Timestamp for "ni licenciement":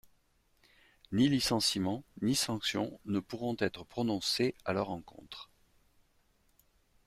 1.11-2.03